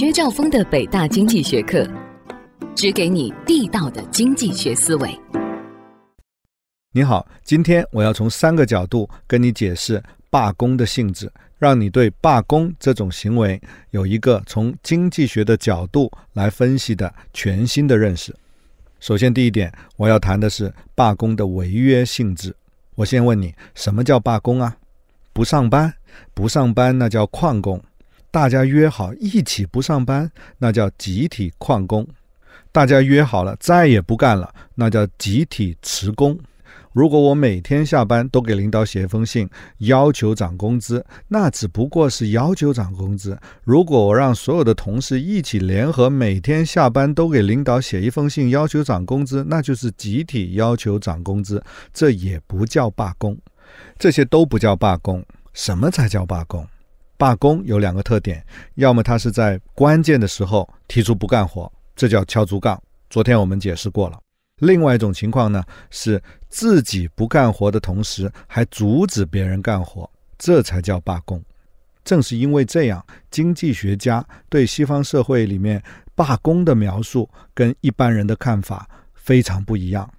[0.00, 1.86] 薛兆丰的北大经济学课，
[2.74, 5.14] 只给你地道的经济学思维。
[6.90, 13.60] 你好，今天我要从三个角度跟你解释罢工的性质，让你对罢工这种行为
[13.90, 18.34] 有一个从经济学的角度来分析的全新的认识。
[19.00, 22.56] 首先，第一点，我要谈的是罢工的违约性质。
[22.94, 24.74] 我先问你，什么叫罢工啊？
[25.34, 25.92] 不上班，
[26.32, 27.78] 不上班，那叫旷工。
[28.30, 32.04] 大家约好一起不上班，那叫集体旷工；
[32.70, 36.38] 大家约好了再也不干了，那叫集体辞工。
[36.92, 39.48] 如果我每天下班都给领导写一封信
[39.78, 51.62] 要求涨工资，那只不过是要求涨工资；如果我让所有的同事一起联合每天下班都给领导写一封信要求涨工资，那就是集体要求涨工资，
[51.92, 53.38] 这也不叫罢工。
[53.96, 56.66] 这些都不叫罢工，什么才叫罢工？
[57.20, 58.42] 罢工有两个特点，
[58.76, 62.82] 要么他是在关键的时候提出不干活，这叫敲竹杠。
[63.10, 64.18] 昨天我们解释过了。
[64.60, 71.44] 另外一种情况呢，是自己不干活的同时还阻止别人干活，这才叫罢工。
[72.04, 75.82] 正是因为这样，经济学家对西方社会里面
[76.14, 80.10] 罢工的描述跟一般人的看法非常不一样。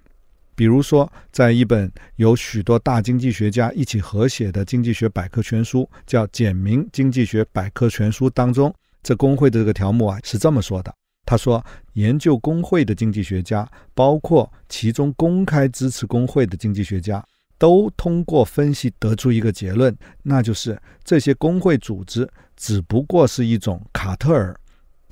[0.54, 11.64] 比如说，在一本由许多大经济学家一起合写的经济学百科全书，叫《简明经济学百科全书》当中，这工会的这个条目啊是这么说的：他说，
[11.94, 17.24] 研究工会的经济学家，包括其中公开支持工会的经济学家，
[17.58, 24.54] 都通过分析得出一个结论，那就是这些工会组织只不过是一种卡特尔。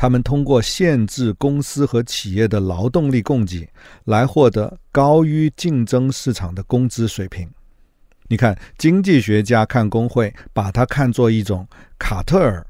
[0.00, 3.68] 他们通过限制公司和企业的劳动力供给，
[4.04, 7.46] 来获得高于竞争市场的工资水平。
[8.26, 12.66] 你看，经济学家看工会，把它看作一种卡特尔，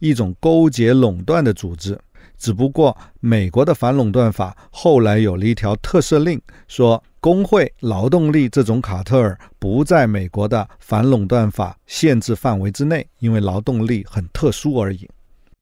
[0.00, 1.96] 一种勾结垄断的组织。
[2.36, 15.08] 只不过，美国的反垄断法后来有了一条特赦令，说工会劳动力这种卡特尔不在美国的反垄断法限制范围之内，因为劳动力很特殊而已。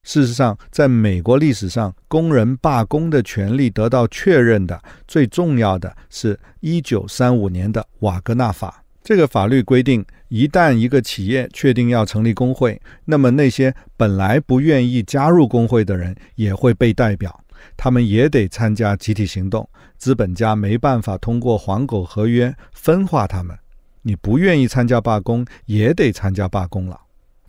[0.02, 8.82] 事实上，在美国历史上，工人罢工的权利得到确认的最重要的是1935年的瓦格纳法。
[9.02, 17.44] 这个法律规定，一旦一个企业确定要成立工会，那么那些本来不愿意加入工会的人也会被代表，
[17.76, 19.68] 他们也得参加集体行动。
[19.96, 23.56] 资本家没办法通过黄狗合约分化他们，
[24.02, 26.98] 你不愿意参加罢工，也得参加罢工了。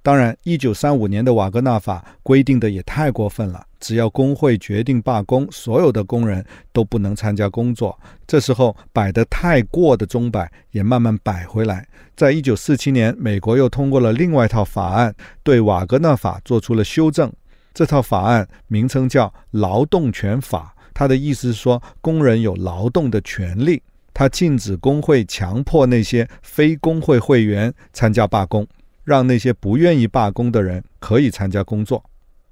[0.03, 3.63] 当然，一九三五年的瓦格纳法规定的也太过分了。
[3.79, 7.97] 只要工会决定罢工，所有的工人都不能参加工作。
[8.25, 11.88] 这时候摆得太过的钟摆也慢慢摆回来。
[12.16, 15.13] 在一九四七年，美国又通过了另外一套法案，
[15.44, 17.31] 对瓦格纳法做出了修正。
[17.73, 23.81] 这套法案名称叫《劳动权法》，它的意思是说，工人有劳动的权利。
[24.13, 28.67] 它禁止工会强迫那些非工会会员参加罢工。
[29.03, 32.03] 让那些不愿意罢工的人可以参加工作。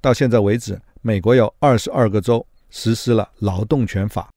[0.01, 4.29] 到现在为止，美国有二十二个州实施了劳动权法。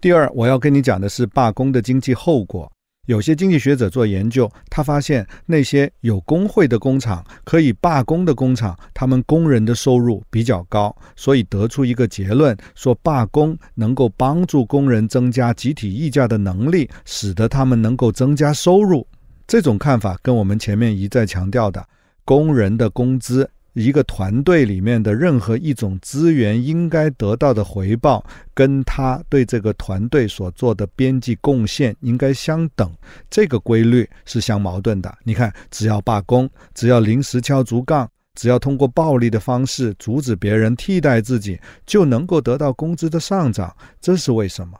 [0.00, 2.70] 第二，我要跟你讲的是罢工的经济后果。
[3.06, 19.04] 有些经济学者做研究，他发现那些有工会的工厂可以罢工的工厂，他们工人的收入比较高，所以得出一个结论：说罢工能够帮助工人增加集体议价的能力，使得他们能够增加收入。
[19.50, 21.84] 这种看法跟我们前面一再强调的
[22.24, 28.24] 工人的工资、一个团队里面的任何一种资源应该得到的回报，
[28.54, 32.88] 跟他对这个团队所做的边际贡献应该相等，
[33.28, 35.12] 这个规律是相矛盾的。
[35.24, 44.78] 你看，只要罢工，只要临时敲竹杠，只要通过暴力的方式阻止别人替代自己，就能够得到工资的上涨，这是为什么？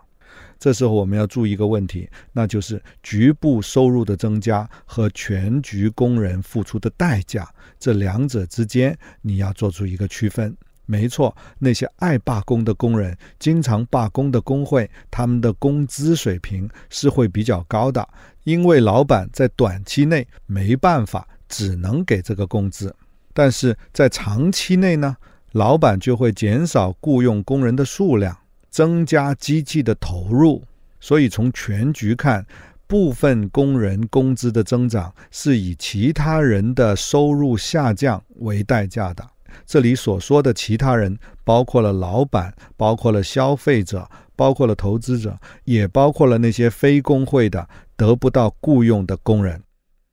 [0.61, 7.49] 这时候我们要注意一个问题，那就是局部收入的增加和全局工人付出的代价
[7.79, 10.55] 这两者之间，你要做出一个区分。
[10.85, 18.07] 没错，那些爱罢工的工人，经常罢工的工会，他们的工资水平是会比较高的，
[18.43, 22.95] 因为老板在短期内没办法，只能给这个工资。
[23.33, 25.17] 但是在长期内呢，
[25.53, 28.37] 老板就会减少雇佣工人的数量。
[28.71, 30.63] 增加机器的投入，
[31.01, 32.47] 所以从全局看，
[32.87, 39.29] 部分工人工资的增长是以其他人的收入下降为代价的。
[39.67, 49.61] 这里所说的其他人，包括了老板，包括了消费者，包括了投资者，也包括了那些非工会的得不到雇佣的工人。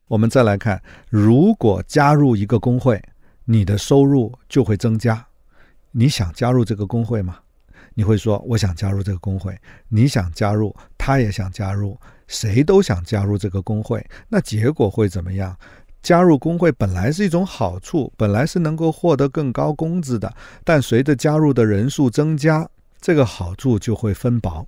[0.07, 3.01] 我们再来看，如果加入一个工会，
[3.45, 5.27] 你的收入就会增加。
[5.91, 7.37] 你想加入这个工会吗？
[7.97, 9.57] 你会说我想加入这个工会，
[9.87, 15.57] 你想加入，他也想加入，谁都想加入这个工会，那结果会怎么样？
[16.03, 20.31] 加入工会本来是一种好处，本来是能够获得更高工资的，
[20.63, 22.69] 但随着加入的人数增加，
[23.01, 24.67] 这个好处就会分薄。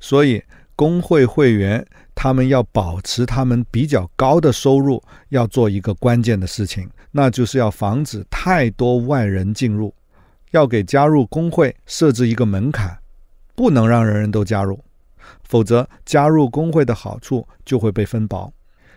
[0.00, 0.42] 所以，
[0.74, 9.94] 工会会员他们要保持他们比较高的收入，要做一个关键的事情，那就是要防止太多外人进入。
[10.52, 12.98] 要给加入工会设置一个门槛，
[13.54, 14.82] 不能让人人都加入，
[15.44, 18.52] 否则加入工会的好处就会被分薄。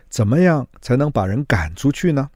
[0.10, 2.30] 怎么样才能把人赶出去呢？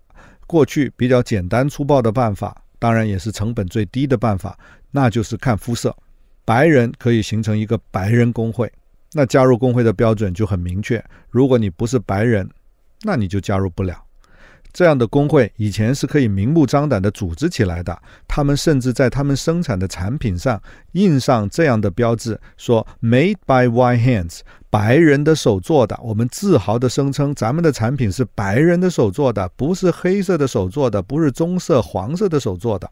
[0.48, 4.58] 过去比较简单粗暴的办法，当然也是成本最低的办法，
[4.92, 5.96] 那就是看肤色。
[6.44, 8.72] 白人可以形成一个白人工会，
[9.14, 11.04] 那加入工会的标准就很明确。
[11.30, 12.50] 如果你不是白人，
[13.04, 14.04] 那你就加入不了。
[14.72, 20.62] 这样的工会以前是可以明目张胆地组织起来的，他们甚至在他们生产的产品上
[20.92, 26.00] 印上这样的标志，说 “Made by white hands”，白人的手做的。
[26.04, 32.90] 我们自豪地声称，咱们的产品是白人的手做的，不是黑色的手做的，不是棕色、黄色的手做的。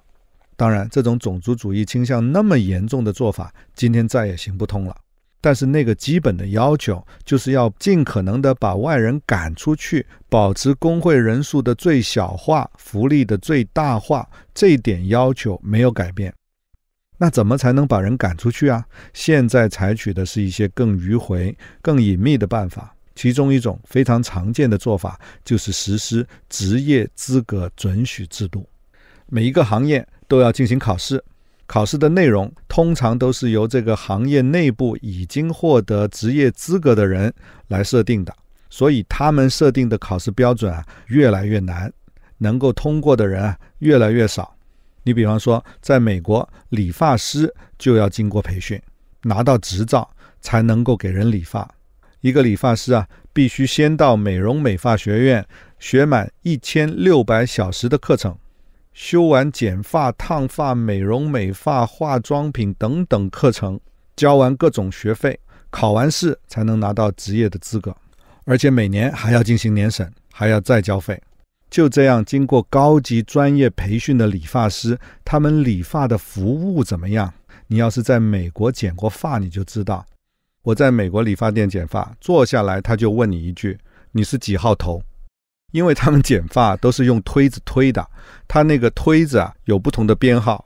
[0.56, 4.96] 当然，这种种族主义倾向那么严重的做法，今天再也行不通了。
[5.40, 16.34] 但是那个基本的要求就是要尽可能的把外人赶出去，保持工会人数的最小化，福利的最大化，这一点要求没有改变。
[17.20, 18.86] 那怎么才能把人赶出去啊？
[19.14, 28.68] 现在采取的是一些更迂回、更隐秘的办法，其中一种非常常见的做法就是实施职业资格准许制度，
[29.28, 31.24] 每一个行业都要进行考试。
[31.68, 37.32] 考试的内容通常都是由这个行业内部已经获得职业资格的人
[37.68, 38.34] 来设定的，
[38.70, 41.92] 所以他们设定的考试标准啊越来越难，
[42.38, 44.56] 能够通过的人啊越来越少。
[45.04, 48.82] 你比方说，在美国，理发师就要经过培训，
[49.24, 50.10] 拿到执照
[50.42, 51.70] 才能够给人理发。
[52.22, 55.46] 一个理发师啊，必须先到美容美发学院
[55.80, 58.38] 学满一千六百小时的课程。
[58.98, 63.80] 修完剪发、烫发、美容美发、化妆品等等课程，
[64.16, 65.40] 交完各种学费，
[65.70, 67.96] 考完试才能拿到职业的资格，
[68.46, 71.22] 而且每年还要进行年审，还要再交费。
[71.70, 77.32] 就这样，经过高级专业培训的理发师，他们理发的服务怎么样？
[77.68, 80.04] 你要是在美国剪过发，你就知道。
[80.64, 83.78] 我在美国理发店剪发，坐下来他就问你一句
[84.12, 85.00] ：“你是几号头？”
[85.72, 88.06] 因为他们剪发都是用推子推的，
[88.48, 90.64] 他那个推子啊有不同的编号，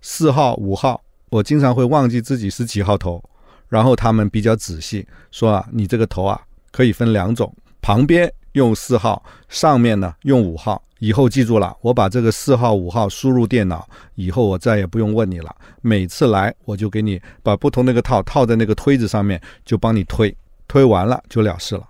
[0.00, 1.00] 四号、五号，
[1.30, 3.22] 我经常会忘记自己是几号头。
[3.68, 6.38] 然后他们比较仔细说啊，你这个头啊
[6.70, 7.50] 可以分两种，
[7.80, 10.82] 旁边用四号，上面呢用五号。
[10.98, 15.52] 以后记住了，我把这个四号、五号输入电脑以后，我再也不用问你了。
[15.80, 20.36] 每次来我就给你把不同那个套套在那个推子上面，就帮你推，
[20.68, 21.88] 推完了就了事了。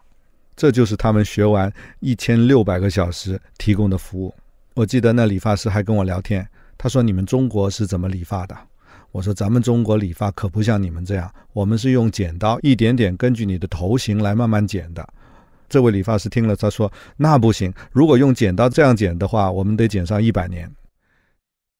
[0.62, 4.32] 这就是他们学完一千六百个小时提供的服务。
[4.74, 6.46] 我记得那理发师还跟我聊天，
[6.78, 8.56] 他说：“你们中国是怎么理发的？”
[9.10, 15.04] 我说：“咱们中国理发可不像你们这样，我们是用剪刀一点点根据你的头型来慢慢剪的。”
[15.68, 20.70] 这位理发师听了，他说：“那不行，如果用剪刀这样剪的话，我们得剪上一百年。”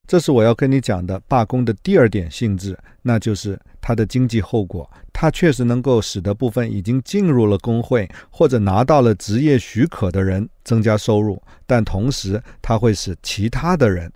[0.07, 4.89] 这是我要跟你讲的罢工的第二点性质，那就是它的经济后果。
[5.13, 14.13] 它确实能够使得部分已经进入了工会或者拿到了职业许可的人增加收入，但同时它会使其他的人，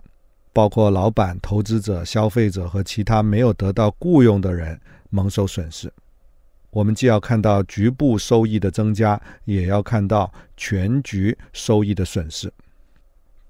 [0.51, 5.91] 包括老板、投资者、消费者和其他没有得到雇佣的人蒙受损失。
[6.69, 12.51] 我们既要看到局部收益的增加，也要看到全局收益的损失。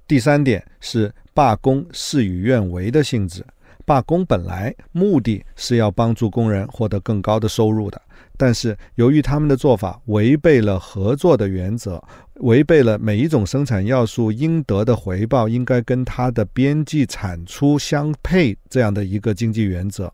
[0.08, 3.46] 第三点是罢工事与愿违的性质。
[3.86, 8.02] 罢工本来目的是要帮助工人获得更高的收入的，
[8.36, 12.04] 但是由于他们的做法违背了合作的原则，
[12.42, 20.12] 违背了每一种生产要素应得的回报应该跟它的边际产出相配这样的一个经济原则，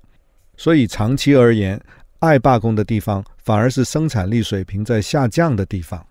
[0.55, 1.81] 所以长期而言，
[2.19, 6.05] 爱罢工的地方反而是生产力水平在下降的地方。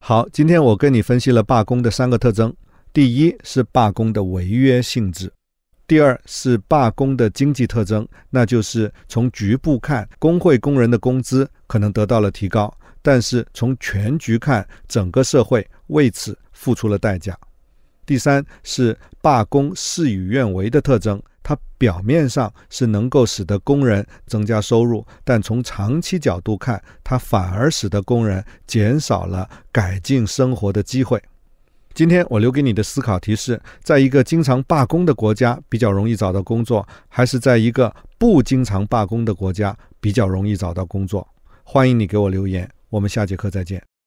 [0.00, 2.54] 好，今天我跟你分析了罢工的三个特征：
[2.94, 5.28] 第一是罢工的违约性质；
[5.86, 17.34] 第二是罢工的经济特征，那就是从局部看，工会工人的工资可能得到了提高，但是从全局看，整个社会为此付出了代价；
[18.08, 21.22] 第三是罢工事与愿违的特征。
[21.42, 31.22] 它表面上是能够使得工人增加收入，但从长期角度看，它反而使得工人减少了改进生活的机会。
[31.92, 41.26] 今天我留给你的思考提示：在一个经常罢工的国家比较容易找到工作，还是在一个不经常罢工的国家比较容易找到工作？
[41.62, 43.97] 欢迎你给我留言，我们下节课再见。